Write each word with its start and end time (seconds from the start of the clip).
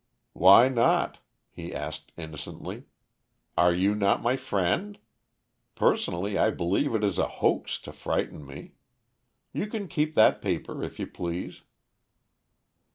"Why 0.33 0.67
not?" 0.67 1.19
he 1.51 1.75
asked 1.75 2.11
innocently. 2.17 2.85
"Are 3.55 3.71
you 3.71 3.93
not 3.93 4.23
my 4.23 4.35
friend? 4.35 4.97
Personally 5.75 6.39
I 6.39 6.49
believe 6.49 6.95
it 6.95 7.03
is 7.03 7.19
a 7.19 7.27
hoax 7.27 7.77
to 7.81 7.91
frighten 7.93 8.43
me. 8.43 8.71
You 9.53 9.67
can 9.67 9.87
keep 9.87 10.15
that 10.15 10.41
paper 10.41 10.83
if 10.83 10.97
you 10.99 11.05
please." 11.05 11.61